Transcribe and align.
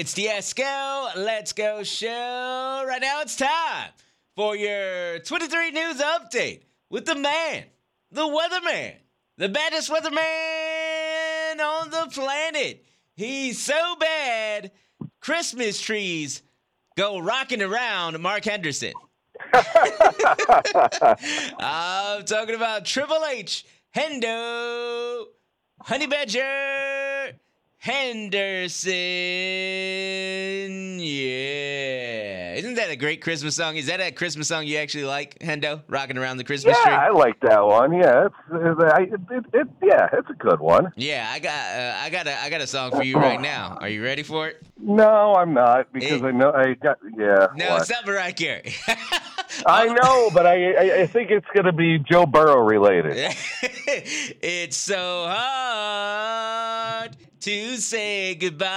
It's 0.00 0.14
the 0.14 0.28
Esko 0.28 1.14
Let's 1.14 1.52
Go 1.52 1.82
show. 1.82 2.84
Right 2.88 3.02
now 3.02 3.20
it's 3.20 3.36
time 3.36 3.90
for 4.34 4.56
your 4.56 5.18
23 5.18 5.72
news 5.72 6.00
update 6.00 6.62
with 6.88 7.04
the 7.04 7.16
man, 7.16 7.64
the 8.10 8.22
weatherman, 8.22 8.94
the 9.36 9.50
baddest 9.50 9.90
weatherman 9.90 11.60
on 11.60 11.90
the 11.90 12.08
planet. 12.14 12.82
He's 13.14 13.60
so 13.60 13.94
bad, 13.96 14.70
Christmas 15.20 15.78
trees 15.78 16.40
go 16.96 17.18
rocking 17.18 17.60
around 17.60 18.18
Mark 18.20 18.46
Henderson. 18.46 18.94
I'm 21.58 22.24
talking 22.24 22.54
about 22.54 22.86
Triple 22.86 23.22
H, 23.30 23.66
Hendo, 23.94 25.26
Honey 25.82 26.06
Badger, 26.06 26.99
Henderson. 27.82 28.90
Yeah. 31.00 32.52
Isn't 32.56 32.74
that 32.74 32.90
a 32.90 32.96
great 32.96 33.22
Christmas 33.22 33.56
song? 33.56 33.76
Is 33.76 33.86
that 33.86 34.00
a 34.00 34.10
Christmas 34.12 34.48
song 34.48 34.66
you 34.66 34.76
actually 34.76 35.04
like, 35.04 35.38
Hendo? 35.38 35.80
Rocking 35.88 36.18
around 36.18 36.36
the 36.36 36.44
Christmas 36.44 36.76
Yeah, 36.76 36.84
tree? 36.84 36.92
I 36.92 37.08
like 37.08 37.40
that 37.40 37.64
one. 37.64 37.94
Yeah, 37.94 38.26
it's, 38.26 38.34
it, 38.52 39.20
it, 39.30 39.44
it, 39.54 39.68
yeah, 39.82 40.08
it's 40.12 40.28
a 40.28 40.34
good 40.34 40.60
one. 40.60 40.92
Yeah, 40.94 41.26
I 41.32 41.38
got 41.38 41.54
uh, 41.54 41.94
I 42.02 42.10
got 42.10 42.26
a 42.26 42.38
I 42.42 42.50
got 42.50 42.60
a 42.60 42.66
song 42.66 42.90
for 42.90 43.02
you 43.02 43.16
right 43.16 43.40
now. 43.40 43.78
Are 43.80 43.88
you 43.88 44.04
ready 44.04 44.24
for 44.24 44.48
it? 44.48 44.62
No, 44.78 45.34
I'm 45.36 45.54
not 45.54 45.90
because. 45.90 46.22
I 46.22 46.32
know 46.32 46.52
I 46.52 46.74
got 46.74 46.98
yeah. 47.16 47.46
No, 47.56 47.70
what? 47.70 47.80
it's 47.80 47.90
not 47.90 48.06
Mariah 48.06 48.32
Carey. 48.32 48.74
I 49.66 49.86
know, 49.86 50.30
but 50.34 50.46
I, 50.46 50.72
I 50.72 51.00
I 51.00 51.06
think 51.06 51.30
it's 51.30 51.46
going 51.54 51.64
to 51.66 51.72
be 51.72 51.98
Joe 51.98 52.26
Burrow 52.26 52.60
related. 52.60 53.16
it's 53.62 54.76
so 54.76 55.26
hard 55.26 56.29
to 57.40 57.76
say 57.76 58.34
goodbye 58.34 58.68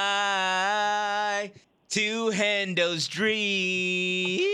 to 1.89 2.31
Hendo's 2.31 3.07
dreams. 3.07 4.47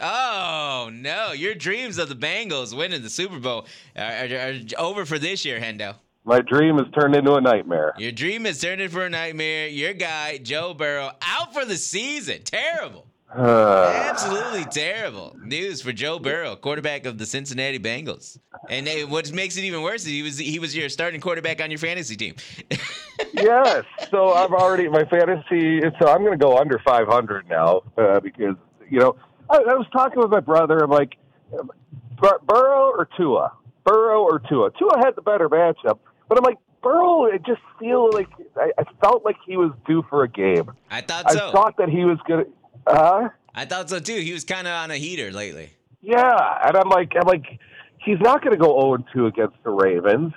Oh 0.00 0.90
no, 0.92 1.32
your 1.32 1.54
dreams 1.54 1.98
of 1.98 2.08
the 2.08 2.14
Bengals 2.14 2.76
winning 2.76 3.02
the 3.02 3.10
Super 3.10 3.40
Bowl 3.40 3.66
are, 3.96 4.02
are, 4.02 4.26
are 4.26 4.54
over 4.78 5.04
for 5.04 5.18
this 5.18 5.44
year, 5.44 5.58
Hendo. 5.58 5.94
My 6.24 6.40
dream 6.40 6.76
has 6.76 6.86
turned 6.92 7.16
into 7.16 7.34
a 7.34 7.40
nightmare. 7.40 7.94
Your 7.96 8.12
dream 8.12 8.44
has 8.44 8.60
turned 8.60 8.82
into 8.82 9.00
a 9.00 9.08
nightmare. 9.08 9.68
Your 9.68 9.94
guy, 9.94 10.36
Joe 10.38 10.74
Burrow, 10.74 11.12
out 11.22 11.54
for 11.54 11.64
the 11.64 11.76
season. 11.76 12.42
Terrible. 12.44 13.06
Absolutely 13.34 14.64
terrible 14.64 15.36
news 15.42 15.82
for 15.82 15.92
Joe 15.92 16.18
Burrow, 16.18 16.56
quarterback 16.56 17.04
of 17.04 17.18
the 17.18 17.26
Cincinnati 17.26 17.78
Bengals. 17.78 18.38
And 18.70 18.86
they, 18.86 19.04
what 19.04 19.30
makes 19.32 19.56
it 19.56 19.64
even 19.64 19.82
worse 19.82 20.02
is 20.02 20.08
he 20.08 20.22
was 20.22 20.38
he 20.38 20.58
was 20.58 20.74
your 20.74 20.88
starting 20.88 21.20
quarterback 21.20 21.60
on 21.60 21.70
your 21.70 21.78
fantasy 21.78 22.16
team. 22.16 22.36
yes. 23.34 23.84
So 24.10 24.32
I've 24.32 24.52
already 24.52 24.88
my 24.88 25.04
fantasy. 25.04 25.80
So 26.00 26.08
I'm 26.08 26.22
going 26.22 26.38
to 26.38 26.42
go 26.42 26.56
under 26.56 26.78
500 26.78 27.48
now 27.48 27.82
uh, 27.98 28.20
because 28.20 28.56
you 28.88 28.98
know 28.98 29.16
I, 29.50 29.56
I 29.56 29.74
was 29.74 29.86
talking 29.92 30.20
with 30.20 30.30
my 30.30 30.40
brother. 30.40 30.78
I'm 30.78 30.90
like, 30.90 31.16
Bur- 31.50 32.40
Burrow 32.46 32.92
or 32.96 33.08
Tua? 33.16 33.52
Burrow 33.84 34.22
or 34.22 34.38
Tua? 34.38 34.70
Tua 34.78 34.98
had 34.98 35.16
the 35.16 35.22
better 35.22 35.48
matchup, 35.48 35.98
but 36.28 36.38
I'm 36.38 36.44
like 36.44 36.58
Burrow. 36.82 37.26
It 37.26 37.44
just 37.44 37.60
feel 37.78 38.10
like 38.10 38.28
I, 38.56 38.72
I 38.78 38.84
felt 39.02 39.24
like 39.24 39.36
he 39.46 39.58
was 39.58 39.72
due 39.86 40.04
for 40.08 40.22
a 40.24 40.28
game. 40.28 40.70
I 40.90 41.02
thought 41.02 41.30
so. 41.30 41.48
I 41.48 41.52
thought 41.52 41.76
that 41.76 41.90
he 41.90 42.04
was 42.04 42.18
going 42.26 42.46
to. 42.88 42.94
Uh, 42.94 43.28
I 43.54 43.64
thought 43.64 43.90
so 43.90 43.98
too. 43.98 44.20
He 44.20 44.32
was 44.32 44.44
kind 44.44 44.66
of 44.66 44.72
on 44.72 44.90
a 44.90 44.96
heater 44.96 45.32
lately. 45.32 45.70
Yeah, 46.00 46.58
and 46.64 46.76
I'm 46.76 46.88
like, 46.88 47.12
I'm 47.20 47.26
like, 47.26 47.58
he's 48.04 48.20
not 48.20 48.42
going 48.42 48.52
to 48.52 48.58
go 48.58 48.80
0 48.80 49.04
2 49.12 49.26
against 49.26 49.56
the 49.64 49.70
Ravens. 49.70 50.32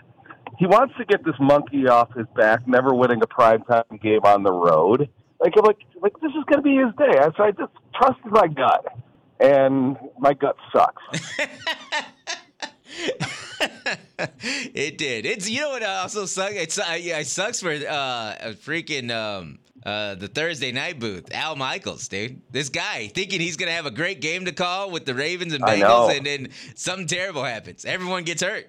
He 0.58 0.66
wants 0.68 0.94
to 0.98 1.06
get 1.06 1.24
this 1.24 1.36
monkey 1.40 1.88
off 1.88 2.14
his 2.16 2.28
back, 2.36 2.68
never 2.68 2.94
winning 2.94 3.22
a 3.22 3.28
primetime 3.28 4.02
game 4.02 4.22
on 4.24 4.44
the 4.44 4.52
road. 4.52 5.10
Like, 5.40 5.54
I'm 5.58 5.66
like, 5.66 5.80
like 6.02 6.14
this 6.22 6.32
is 6.32 6.44
going 6.46 6.58
to 6.58 6.62
be 6.62 6.76
his 6.76 6.94
day. 6.98 7.20
So 7.38 7.44
I 7.44 7.52
just 7.52 7.72
trusted 7.96 8.32
my 8.32 8.48
gut, 8.48 8.86
and 9.40 9.98
my 10.20 10.34
gut 10.34 10.56
sucks. 10.72 11.04
it 14.74 14.98
did. 14.98 15.26
It's 15.26 15.50
you 15.50 15.62
know 15.62 15.70
what 15.70 15.84
also 15.84 16.26
sucks. 16.26 16.54
It's 16.56 16.78
uh, 16.78 16.98
yeah, 17.00 17.20
it 17.20 17.28
sucks 17.28 17.60
for 17.62 17.72
uh 17.72 18.36
a 18.40 18.54
freaking 18.54 19.12
um 19.12 19.60
uh 19.86 20.16
the 20.16 20.28
Thursday 20.28 20.72
night 20.72 21.00
booth. 21.00 21.34
Al 21.34 21.56
Michaels, 21.56 22.08
dude. 22.08 22.42
This 22.52 22.70
guy 22.70 23.08
thinking 23.08 23.40
he's 23.42 23.58
gonna 23.58 23.72
have 23.72 23.86
a 23.86 23.92
great 23.92 24.22
game 24.22 24.46
to 24.46 24.52
call 24.52 24.92
with 24.92 25.06
the 25.06 25.14
Ravens 25.16 25.54
and 25.54 25.64
Bengals, 25.64 26.16
and 26.16 26.26
then 26.26 26.50
something 26.76 27.08
terrible 27.08 27.44
happens. 27.44 27.86
Everyone 27.86 28.24
gets 28.24 28.42
hurt. 28.44 28.68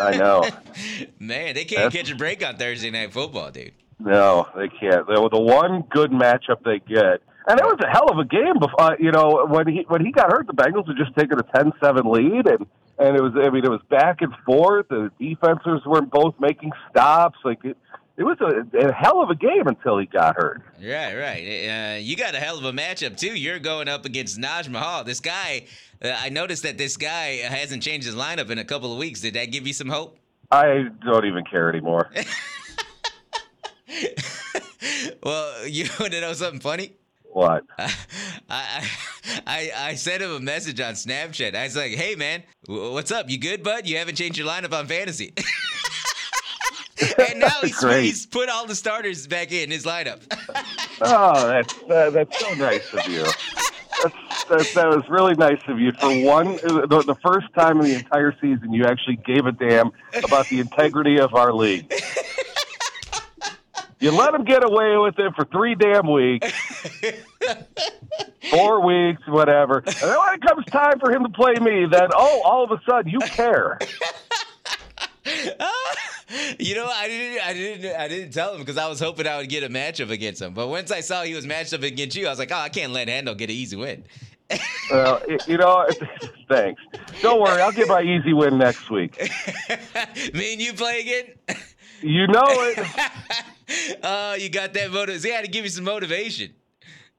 I 0.00 0.16
know. 0.16 0.42
Man, 1.18 1.54
they 1.54 1.64
can't 1.64 1.82
That's- 1.92 1.92
catch 1.92 2.10
a 2.10 2.16
break 2.16 2.44
on 2.46 2.56
Thursday 2.56 2.90
night 2.90 3.12
football, 3.12 3.50
dude. 3.50 3.72
No, 3.98 4.48
they 4.56 4.68
can't. 4.68 5.06
They 5.06 5.20
were 5.20 5.28
the 5.28 5.40
one 5.40 5.82
good 5.90 6.10
matchup 6.10 6.62
they 6.64 6.78
get. 6.78 7.20
And 7.46 7.58
it 7.58 7.64
was 7.64 7.78
a 7.84 7.90
hell 7.90 8.08
of 8.10 8.18
a 8.18 8.24
game. 8.24 8.58
Before, 8.58 8.80
uh, 8.80 8.96
you 8.98 9.10
know, 9.10 9.46
when 9.46 9.66
he 9.66 9.84
when 9.88 10.04
he 10.04 10.12
got 10.12 10.30
hurt, 10.32 10.46
the 10.46 10.54
Bengals 10.54 10.86
had 10.86 10.96
just 10.96 11.14
taken 11.16 11.38
a 11.38 11.42
10-7 11.42 12.04
lead, 12.10 12.46
and 12.46 12.66
and 12.98 13.16
it 13.16 13.22
was. 13.22 13.32
I 13.36 13.50
mean, 13.50 13.64
it 13.64 13.70
was 13.70 13.80
back 13.90 14.22
and 14.22 14.32
forth. 14.46 14.88
The 14.88 15.10
defenses 15.18 15.82
were 15.84 16.02
both 16.02 16.34
making 16.38 16.70
stops. 16.90 17.38
Like 17.44 17.62
it, 17.64 17.76
it 18.20 18.24
was 18.24 18.36
a, 18.42 18.76
a 18.76 18.92
hell 18.92 19.22
of 19.22 19.30
a 19.30 19.34
game 19.34 19.66
until 19.66 19.96
he 19.96 20.04
got 20.04 20.36
hurt. 20.36 20.60
Right, 20.78 21.14
right. 21.14 21.94
Uh, 21.94 21.98
you 22.00 22.16
got 22.16 22.34
a 22.34 22.38
hell 22.38 22.58
of 22.58 22.64
a 22.66 22.72
matchup 22.72 23.16
too. 23.16 23.34
You're 23.34 23.58
going 23.58 23.88
up 23.88 24.04
against 24.04 24.38
Naj 24.38 24.68
Mahal. 24.68 25.04
This 25.04 25.20
guy, 25.20 25.64
uh, 26.04 26.14
I 26.18 26.28
noticed 26.28 26.64
that 26.64 26.76
this 26.76 26.98
guy 26.98 27.36
hasn't 27.36 27.82
changed 27.82 28.06
his 28.06 28.14
lineup 28.14 28.50
in 28.50 28.58
a 28.58 28.64
couple 28.64 28.92
of 28.92 28.98
weeks. 28.98 29.22
Did 29.22 29.32
that 29.34 29.46
give 29.46 29.66
you 29.66 29.72
some 29.72 29.88
hope? 29.88 30.18
I 30.50 30.88
don't 31.02 31.24
even 31.24 31.44
care 31.44 31.70
anymore. 31.70 32.10
well, 35.22 35.66
you 35.66 35.86
want 35.98 36.12
to 36.12 36.20
know 36.20 36.34
something 36.34 36.60
funny? 36.60 36.92
What? 37.22 37.64
I, 37.78 37.94
I 38.50 38.86
I 39.46 39.70
I 39.76 39.94
sent 39.94 40.22
him 40.22 40.32
a 40.32 40.40
message 40.40 40.78
on 40.78 40.92
Snapchat. 40.92 41.54
I 41.54 41.62
was 41.62 41.76
like, 41.76 41.92
"Hey 41.92 42.16
man, 42.16 42.42
what's 42.66 43.12
up? 43.12 43.30
You 43.30 43.38
good, 43.38 43.62
bud? 43.62 43.86
You 43.86 43.96
haven't 43.96 44.16
changed 44.16 44.36
your 44.36 44.46
lineup 44.46 44.78
on 44.78 44.88
fantasy." 44.88 45.32
and 47.30 47.40
now 47.40 47.48
he's, 47.62 47.80
he's 47.82 48.26
put 48.26 48.48
all 48.48 48.66
the 48.66 48.74
starters 48.74 49.26
back 49.26 49.52
in 49.52 49.70
his 49.70 49.84
lineup. 49.84 50.20
Oh, 51.02 51.48
that's 51.48 51.82
uh, 51.84 52.10
that's 52.10 52.38
so 52.38 52.52
nice 52.56 52.92
of 52.92 53.08
you. 53.08 53.22
That's, 53.22 54.48
that, 54.50 54.70
that 54.74 54.88
was 54.88 55.02
really 55.08 55.34
nice 55.34 55.60
of 55.66 55.80
you. 55.80 55.92
For 55.92 56.10
one, 56.22 56.56
the, 56.56 57.02
the 57.06 57.14
first 57.24 57.46
time 57.54 57.80
in 57.80 57.86
the 57.86 57.94
entire 57.94 58.34
season, 58.38 58.74
you 58.74 58.84
actually 58.84 59.16
gave 59.16 59.46
a 59.46 59.52
damn 59.52 59.92
about 60.22 60.48
the 60.48 60.60
integrity 60.60 61.18
of 61.18 61.34
our 61.34 61.54
league. 61.54 61.90
You 64.00 64.12
let 64.12 64.34
him 64.34 64.44
get 64.44 64.64
away 64.64 64.96
with 64.96 65.18
it 65.18 65.34
for 65.36 65.44
three 65.44 65.74
damn 65.74 66.10
weeks, 66.10 66.50
four 68.50 68.80
weeks, 68.84 69.20
whatever. 69.28 69.82
And 69.84 69.94
then 69.94 70.18
when 70.18 70.34
it 70.34 70.40
comes 70.40 70.64
time 70.66 70.98
for 70.98 71.12
him 71.12 71.22
to 71.22 71.28
play 71.28 71.52
me, 71.56 71.84
then 71.84 72.08
oh, 72.14 72.40
all 72.42 72.64
of 72.64 72.70
a 72.70 72.80
sudden 72.88 73.12
you 73.12 73.18
care. 73.18 73.78
You 76.58 76.74
know, 76.74 76.86
I 76.86 77.08
didn't, 77.08 77.46
I 77.46 77.52
didn't, 77.52 77.96
I 78.00 78.08
didn't 78.08 78.32
tell 78.32 78.54
him 78.54 78.60
because 78.60 78.76
I 78.78 78.88
was 78.88 79.00
hoping 79.00 79.26
I 79.26 79.38
would 79.38 79.48
get 79.48 79.62
a 79.62 79.68
matchup 79.68 80.10
against 80.10 80.40
him. 80.42 80.54
But 80.54 80.68
once 80.68 80.90
I 80.90 81.00
saw 81.00 81.22
he 81.22 81.34
was 81.34 81.46
matched 81.46 81.72
up 81.72 81.82
against 81.82 82.16
you, 82.16 82.26
I 82.26 82.30
was 82.30 82.38
like, 82.38 82.50
"Oh, 82.52 82.58
I 82.58 82.68
can't 82.68 82.92
let 82.92 83.08
Hendo 83.08 83.36
get 83.36 83.50
an 83.50 83.56
easy 83.56 83.76
win." 83.76 84.04
Well, 84.90 85.22
you 85.46 85.56
know, 85.56 85.86
thanks. 86.48 86.82
Don't 87.22 87.40
worry, 87.40 87.62
I'll 87.62 87.70
get 87.70 87.86
my 87.86 88.02
easy 88.02 88.32
win 88.32 88.58
next 88.58 88.90
week. 88.90 89.16
Me 90.34 90.54
and 90.54 90.60
you 90.60 90.72
play 90.72 91.00
again. 91.00 91.58
You 92.02 92.26
know 92.26 92.42
it. 92.44 93.98
oh, 94.02 94.34
you 94.34 94.48
got 94.48 94.72
that 94.74 94.90
motive. 94.90 95.22
He 95.22 95.30
had 95.30 95.44
to 95.44 95.50
give 95.50 95.62
you 95.62 95.70
some 95.70 95.84
motivation. 95.84 96.54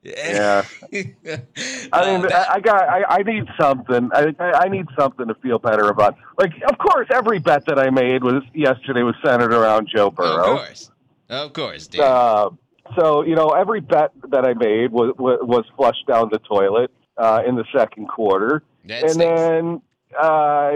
Yeah. 0.03 0.66
I 0.94 2.17
mean, 2.17 2.31
I, 2.31 2.45
I 2.53 2.59
got, 2.59 2.81
I, 2.89 3.03
I 3.07 3.23
need 3.23 3.45
something. 3.59 4.09
I, 4.13 4.34
I 4.39 4.67
need 4.67 4.88
something 4.97 5.28
to 5.28 5.35
feel 5.35 5.59
better 5.59 5.89
about. 5.89 6.17
Like, 6.39 6.53
of 6.69 6.78
course, 6.79 7.07
every 7.12 7.39
bet 7.39 7.66
that 7.67 7.78
I 7.78 7.89
made 7.91 8.23
was 8.23 8.41
yesterday 8.53 9.03
was 9.03 9.16
centered 9.23 9.53
around 9.53 9.89
Joe 9.94 10.09
Burrow. 10.09 10.53
of 10.53 10.57
course, 10.57 10.91
of 11.29 11.53
course, 11.53 11.88
dude. 11.88 12.01
Uh, 12.01 12.50
so 12.97 13.22
you 13.22 13.36
know, 13.36 13.50
every 13.50 13.80
bet 13.80 14.12
that 14.30 14.44
I 14.44 14.53
made 14.53 14.92
was 14.92 15.13
was, 15.18 15.39
was 15.44 15.65
flushed 15.77 16.07
down 16.07 16.30
the 16.31 16.39
toilet 16.39 16.92
uh, 17.18 17.44
in 17.47 17.56
the 17.56 17.65
second 17.75 18.07
quarter, 18.07 18.63
That 18.86 19.04
and 19.04 19.12
stinks. 19.12 19.42
then. 19.42 19.81
Uh, 20.19 20.71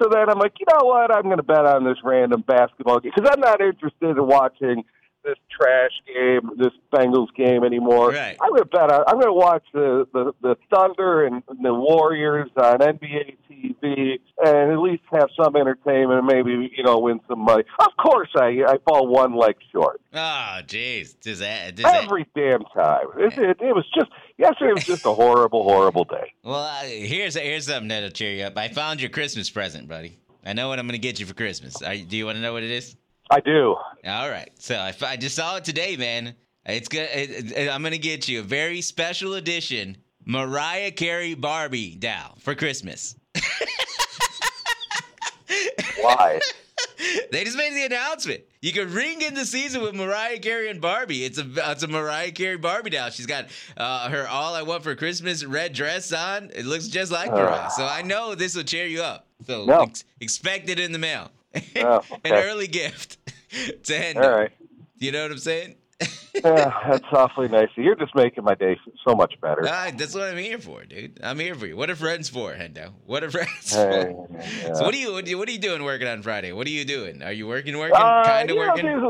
so 0.00 0.08
then 0.10 0.30
I'm 0.30 0.38
like, 0.38 0.54
you 0.58 0.64
know 0.72 0.86
what? 0.86 1.14
I'm 1.14 1.24
going 1.24 1.36
to 1.36 1.42
bet 1.42 1.66
on 1.66 1.84
this 1.84 1.98
random 2.02 2.42
basketball 2.46 3.00
game 3.00 3.12
because 3.14 3.30
I'm 3.30 3.40
not 3.40 3.60
interested 3.60 4.16
in 4.16 4.26
watching 4.26 4.84
this 5.24 5.36
trash 5.50 5.92
game, 6.06 6.50
this 6.56 6.72
Bengals 6.92 7.34
game 7.36 7.64
anymore. 7.64 8.10
Right. 8.10 8.36
I'm 8.40 8.56
to 8.56 8.64
bet 8.64 8.90
on. 8.90 9.04
I'm 9.06 9.20
to 9.20 9.32
watch 9.32 9.64
the, 9.72 10.06
the 10.12 10.32
the 10.42 10.56
Thunder 10.72 11.24
and 11.24 11.42
the 11.48 11.74
Warriors 11.74 12.50
on 12.56 12.78
NBA 12.78 13.36
TV, 13.50 14.18
and 14.44 14.72
at 14.72 14.78
least 14.78 15.02
have 15.12 15.28
some 15.40 15.56
entertainment 15.56 16.18
and 16.18 16.26
maybe 16.26 16.72
you 16.76 16.82
know 16.82 16.98
win 16.98 17.20
some 17.28 17.40
money. 17.40 17.64
Of 17.78 17.96
course, 18.02 18.30
I 18.36 18.62
I 18.66 18.76
fall 18.84 19.06
one 19.06 19.34
leg 19.36 19.56
short 19.72 20.02
Oh, 20.14 20.60
jeez. 20.66 21.18
Does 21.20 21.38
that, 21.38 21.74
does 21.74 21.84
that, 21.84 22.04
every 22.04 22.26
damn 22.34 22.64
time. 22.74 23.06
It, 23.16 23.38
it, 23.38 23.56
it 23.60 23.74
was 23.74 23.86
just 23.96 24.10
yesterday 24.36 24.74
was 24.74 24.84
just 24.84 25.06
a 25.06 25.12
horrible, 25.12 25.62
horrible 25.62 26.04
day. 26.04 26.34
well, 26.44 26.56
uh, 26.56 26.82
here's 26.82 27.34
here's 27.34 27.66
something 27.66 27.88
that'll 27.88 28.10
cheer 28.10 28.32
you 28.32 28.44
up. 28.44 28.56
I 28.58 28.68
found 28.68 29.00
your 29.00 29.08
Christmas 29.08 29.48
present, 29.48 29.88
buddy. 29.88 30.18
I 30.44 30.52
know 30.52 30.68
what 30.68 30.78
I'm 30.78 30.86
going 30.86 30.94
to 30.94 30.98
get 30.98 31.18
you 31.18 31.24
for 31.24 31.34
Christmas. 31.34 31.80
Are, 31.82 31.96
do 31.96 32.16
you 32.16 32.26
want 32.26 32.36
to 32.36 32.42
know 32.42 32.52
what 32.52 32.62
it 32.62 32.70
is? 32.70 32.94
I 33.30 33.40
do. 33.40 33.76
All 34.06 34.28
right. 34.28 34.50
So 34.58 34.76
I, 34.76 34.94
I 35.02 35.16
just 35.16 35.36
saw 35.36 35.56
it 35.56 35.64
today, 35.64 35.96
man. 35.96 36.34
It's 36.66 36.88
good. 36.88 37.08
It, 37.12 37.52
it, 37.56 37.68
I'm 37.70 37.82
gonna 37.82 37.98
get 37.98 38.28
you 38.28 38.40
a 38.40 38.42
very 38.42 38.80
special 38.80 39.34
edition 39.34 39.96
Mariah 40.24 40.90
Carey 40.92 41.34
Barbie 41.34 41.96
doll 41.96 42.36
for 42.40 42.54
Christmas. 42.54 43.16
Why? 46.00 46.40
they 47.30 47.44
just 47.44 47.56
made 47.56 47.72
the 47.74 47.84
announcement. 47.84 48.42
You 48.60 48.72
can 48.72 48.92
ring 48.92 49.22
in 49.22 49.34
the 49.34 49.44
season 49.44 49.82
with 49.82 49.94
Mariah 49.94 50.38
Carey 50.38 50.68
and 50.70 50.80
Barbie. 50.80 51.24
It's 51.24 51.38
a 51.38 51.46
it's 51.70 51.82
a 51.82 51.88
Mariah 51.88 52.30
Carey 52.32 52.58
Barbie 52.58 52.90
doll. 52.90 53.10
She's 53.10 53.26
got 53.26 53.46
uh, 53.76 54.08
her 54.08 54.26
"All 54.28 54.54
I 54.54 54.62
Want 54.62 54.82
for 54.84 54.94
Christmas" 54.94 55.44
red 55.44 55.72
dress 55.72 56.12
on. 56.12 56.50
It 56.54 56.64
looks 56.64 56.88
just 56.88 57.10
like 57.12 57.30
Mariah. 57.30 57.70
So 57.70 57.84
I 57.84 58.02
know 58.02 58.34
this 58.34 58.54
will 58.56 58.62
cheer 58.64 58.86
you 58.86 59.02
up. 59.02 59.26
So 59.46 59.64
No. 59.64 59.82
ex- 59.82 60.04
expect 60.20 60.68
it 60.70 60.78
in 60.78 60.92
the 60.92 60.98
mail. 60.98 61.30
Oh, 61.76 62.02
An 62.24 62.32
early 62.32 62.68
gift 62.68 63.18
to 63.84 63.98
hand. 63.98 64.18
All 64.18 64.30
right. 64.30 64.50
You 64.98 65.12
know 65.12 65.22
what 65.22 65.32
I'm 65.32 65.38
saying? 65.38 65.76
Yeah, 66.34 66.72
that's 66.90 67.04
awfully 67.12 67.48
nice. 67.48 67.68
You're 67.76 67.94
just 67.94 68.14
making 68.14 68.44
my 68.44 68.54
day 68.54 68.76
so 69.06 69.14
much 69.14 69.34
better. 69.40 69.62
Ah, 69.68 69.90
that's 69.96 70.14
what 70.14 70.24
I'm 70.24 70.38
here 70.38 70.58
for, 70.58 70.84
dude. 70.84 71.20
I'm 71.22 71.38
here 71.38 71.54
for 71.54 71.66
you. 71.66 71.76
What 71.76 71.90
are 71.90 71.94
friends 71.96 72.28
for, 72.28 72.52
Hendo? 72.54 72.92
What 73.06 73.22
are 73.22 73.30
friends 73.30 73.74
Hey, 73.74 74.12
for? 74.12 74.28
yeah. 74.32 74.74
So 74.74 74.82
what 74.84 74.94
are 74.94 74.98
you 74.98 75.12
what 75.12 75.24
are 75.26 75.28
you- 75.28 75.38
what 75.38 75.48
are 75.48 75.52
you 75.52 75.58
doing 75.58 75.84
working 75.84 76.08
on 76.08 76.22
Friday? 76.22 76.52
What 76.52 76.66
are 76.66 76.70
you 76.70 76.84
doing? 76.84 77.22
Are 77.22 77.32
you 77.32 77.46
working 77.46 77.76
working? 77.78 77.96
Uh, 77.96 78.24
kind 78.24 78.50
of 78.50 78.56
working? 78.56 78.86
there's 78.86 79.02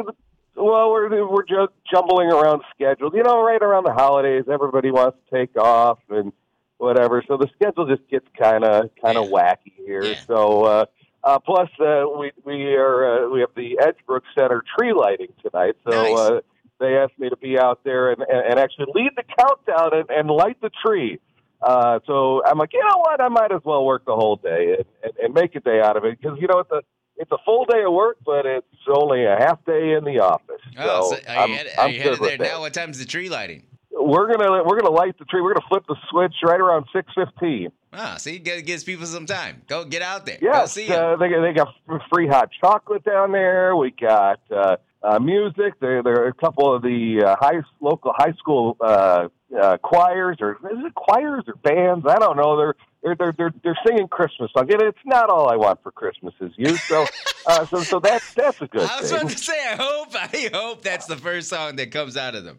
well, 0.55 0.91
we're 0.91 1.27
we're 1.31 1.44
just 1.44 1.73
jumbling 1.91 2.31
around 2.31 2.62
schedules. 2.75 3.12
You 3.15 3.23
know, 3.23 3.43
right 3.43 3.62
around 3.62 3.85
the 3.85 3.93
holidays, 3.94 4.44
everybody 4.53 4.91
wants 4.91 5.17
to 5.31 5.39
take 5.39 5.56
off 5.56 5.99
and 6.11 6.31
whatever. 6.77 7.23
So 7.27 7.39
the 7.39 7.49
schedule 7.55 7.87
just 7.87 8.06
gets 8.11 8.27
kind 8.39 8.62
of 8.65 8.91
kind 9.03 9.17
of 9.17 9.31
Yeah. 9.31 9.55
wacky 9.55 9.73
here. 9.87 10.15
So 10.27 10.65
uh, 10.65 10.85
uh, 11.24 11.38
plus, 11.38 11.69
uh, 11.80 12.04
we 12.19 12.32
we 12.44 12.74
are 12.74 13.26
uh, 13.26 13.30
we 13.30 13.40
have 13.40 13.50
the 13.54 13.78
Edgebrook 13.80 14.22
Center 14.38 14.62
tree 14.76 14.92
lighting 14.92 15.32
tonight. 15.42 15.76
So 15.88 15.90
Nice. 15.90 16.19
uh, 16.19 16.40
they 16.80 16.96
asked 16.96 17.19
me 17.19 17.30
to 17.30 17.36
be 17.36 17.58
out 17.58 17.80
there 17.84 18.10
and, 18.10 18.22
and, 18.22 18.52
and 18.52 18.58
actually 18.58 18.86
lead 18.94 19.12
the 19.16 19.22
countdown 19.38 19.90
and, 20.00 20.10
and 20.10 20.28
light 20.28 20.60
the 20.60 20.70
tree. 20.84 21.20
Uh, 21.62 22.00
so 22.06 22.44
I'm 22.44 22.58
like, 22.58 22.72
you 22.72 22.80
know 22.80 22.98
what? 22.98 23.20
I 23.20 23.28
might 23.28 23.52
as 23.52 23.60
well 23.64 23.84
work 23.84 24.04
the 24.04 24.16
whole 24.16 24.34
day 24.34 24.76
and, 24.78 24.84
and, 25.04 25.12
and 25.22 25.34
make 25.34 25.54
a 25.54 25.60
day 25.60 25.80
out 25.80 25.96
of 25.96 26.04
it 26.04 26.19
because 26.20 26.36
you 26.40 26.48
know 26.48 26.58
it's 26.58 26.70
a 26.72 26.82
it's 27.16 27.30
a 27.30 27.38
full 27.44 27.66
day 27.66 27.84
of 27.86 27.92
work, 27.92 28.16
but 28.26 28.46
it's 28.46 28.66
only 28.88 29.24
a 29.24 29.36
half 29.38 29.64
day 29.64 29.92
in 29.92 30.04
the 30.04 30.19
office. 30.19 30.60
Oh, 30.76 31.10
so 31.10 31.16
so 31.16 31.22
are 31.28 31.36
I'm, 31.36 31.50
you, 31.50 31.56
headed, 31.56 31.72
are 31.78 31.84
I'm 31.84 31.92
you 31.92 32.00
headed 32.00 32.19
there 32.20 32.38
that. 32.38 32.44
now? 32.44 32.60
What 32.60 32.74
time's 32.74 32.98
the 32.98 33.04
tree 33.04 33.28
lighting? 33.28 33.64
We're 34.04 34.26
gonna 34.34 34.64
we're 34.64 34.78
gonna 34.81 34.94
light 34.94 35.19
the 35.19 35.25
tree. 35.25 35.40
We're 35.40 35.54
gonna 35.54 35.66
flip 35.69 35.84
the 35.88 35.96
switch 36.10 36.34
right 36.44 36.60
around 36.60 36.87
six 36.93 37.08
fifteen. 37.14 37.70
Ah, 37.93 38.16
see, 38.19 38.37
it 38.37 38.66
gives 38.66 38.84
people 38.84 39.06
some 39.06 39.26
time. 39.26 39.62
Go 39.66 39.84
get 39.84 40.02
out 40.02 40.25
there. 40.26 40.38
Yeah, 40.40 40.60
Yes, 40.60 40.72
see 40.72 40.88
'em. 40.88 41.14
uh, 41.14 41.16
they 41.16 41.28
they 41.28 41.52
got 41.52 41.75
free 42.12 42.26
hot 42.26 42.50
chocolate 42.60 43.04
down 43.04 43.32
there. 43.32 43.76
We 43.76 43.90
got 43.90 44.40
uh, 44.50 44.76
uh, 45.02 45.19
music. 45.19 45.75
There 45.81 46.02
there 46.02 46.25
are 46.25 46.28
a 46.28 46.34
couple 46.34 46.75
of 46.75 46.82
the 46.82 47.22
uh, 47.25 47.37
high 47.40 47.60
local 47.81 48.12
high 48.16 48.32
school 48.32 48.76
uh, 48.81 49.28
uh, 49.60 49.76
choirs 49.78 50.38
or 50.40 50.52
is 50.70 50.84
it 50.84 50.94
choirs 50.94 51.44
or 51.46 51.54
bands? 51.56 52.06
I 52.08 52.19
don't 52.19 52.37
know. 52.37 52.56
They're 52.56 52.75
they're 53.02 53.14
they're 53.16 53.32
they're, 53.37 53.54
they're 53.62 53.78
singing 53.87 54.08
Christmas 54.08 54.50
songs. 54.56 54.69
And 54.72 54.82
it's 54.82 54.99
not 55.04 55.28
all 55.31 55.50
I 55.52 55.56
want 55.56 55.82
for 55.82 55.90
Christmas 55.90 56.34
is 56.40 56.52
you. 56.56 56.76
So 56.76 57.06
uh, 57.46 57.66
so 57.66 57.82
so 57.82 58.00
that's 58.00 58.32
that's 58.34 58.60
a 58.60 58.66
good 58.66 58.88
I 58.88 59.00
was 59.00 59.10
thing. 59.10 59.20
about 59.20 59.31
to 59.32 59.38
say, 59.38 59.66
I 59.70 59.76
hope, 59.76 60.08
I 60.14 60.50
hope 60.52 60.82
that's 60.82 61.06
the 61.06 61.16
first 61.16 61.48
song 61.48 61.76
that 61.76 61.90
comes 61.90 62.16
out 62.16 62.34
of 62.34 62.44
them. 62.44 62.58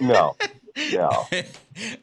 No, 0.00 0.36
no. 0.92 1.08
All 1.08 1.26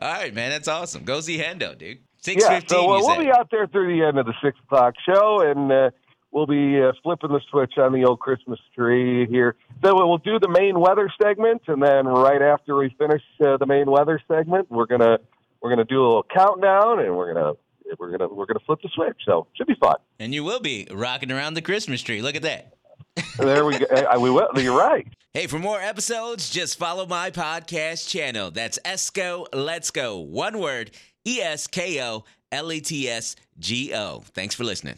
right, 0.01 0.33
man, 0.33 0.49
that's 0.51 0.67
awesome. 0.67 1.03
Go 1.03 1.21
see 1.21 1.37
Hendo, 1.37 1.77
dude. 1.77 1.99
Six 2.17 2.43
Yeah, 2.43 2.59
fifteen. 2.59 2.77
so 2.77 2.91
uh, 2.91 2.97
you 2.99 3.05
we'll 3.07 3.19
be 3.19 3.31
out 3.31 3.49
there 3.51 3.67
through 3.67 3.95
the 3.97 4.05
end 4.05 4.17
of 4.19 4.25
the 4.25 4.33
six 4.43 4.57
o'clock 4.65 4.93
show, 5.05 5.41
and 5.41 5.71
uh, 5.71 5.89
we'll 6.31 6.47
be 6.47 6.81
uh, 6.81 6.91
flipping 7.03 7.31
the 7.31 7.41
switch 7.49 7.73
on 7.77 7.93
the 7.93 8.05
old 8.05 8.19
Christmas 8.19 8.59
tree 8.75 9.27
here. 9.27 9.55
So 9.83 9.93
we'll 9.95 10.17
do 10.17 10.39
the 10.39 10.49
main 10.49 10.79
weather 10.79 11.11
segment, 11.21 11.63
and 11.67 11.81
then 11.81 12.05
right 12.07 12.41
after 12.41 12.75
we 12.75 12.95
finish 12.97 13.21
uh, 13.45 13.57
the 13.57 13.65
main 13.65 13.89
weather 13.89 14.19
segment, 14.27 14.69
we're 14.71 14.85
gonna 14.85 15.17
we're 15.61 15.69
gonna 15.69 15.85
do 15.85 16.01
a 16.01 16.05
little 16.05 16.25
countdown, 16.35 16.99
and 16.99 17.15
we're 17.15 17.33
gonna 17.33 17.53
we're 17.99 18.11
gonna 18.11 18.27
we're 18.33 18.45
gonna 18.45 18.59
flip 18.65 18.79
the 18.81 18.89
switch. 18.93 19.17
So 19.25 19.47
should 19.55 19.67
be 19.67 19.75
fun. 19.79 19.95
and 20.19 20.33
you 20.33 20.43
will 20.43 20.59
be 20.59 20.87
rocking 20.91 21.31
around 21.31 21.53
the 21.55 21.61
Christmas 21.61 22.01
tree. 22.01 22.21
Look 22.21 22.35
at 22.35 22.43
that. 22.43 22.73
there 23.37 23.65
we 23.65 23.77
go. 23.77 23.85
We 24.19 24.29
will. 24.29 24.49
You're 24.55 24.77
right. 24.77 25.07
Hey, 25.33 25.47
for 25.47 25.59
more 25.59 25.79
episodes, 25.79 26.49
just 26.49 26.77
follow 26.77 27.05
my 27.05 27.31
podcast 27.31 28.07
channel. 28.07 28.51
That's 28.51 28.79
Esko 28.85 29.47
Let's 29.53 29.91
Go. 29.91 30.19
One 30.19 30.59
word 30.59 30.91
E 31.25 31.39
S 31.41 31.67
K 31.67 32.01
O 32.03 32.23
L 32.51 32.71
E 32.71 32.79
T 32.81 33.09
S 33.09 33.35
G 33.59 33.93
O. 33.93 34.23
Thanks 34.33 34.55
for 34.55 34.63
listening. 34.63 34.95